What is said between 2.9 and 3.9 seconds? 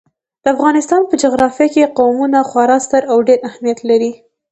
او ډېر اهمیت